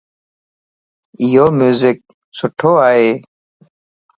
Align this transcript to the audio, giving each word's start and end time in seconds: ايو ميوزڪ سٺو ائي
ايو 1.21 1.45
ميوزڪ 1.57 1.97
سٺو 2.37 2.71
ائي 2.87 3.09